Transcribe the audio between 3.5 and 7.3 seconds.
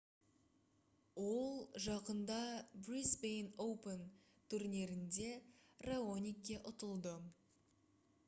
open турнирінде раоникке ұтылды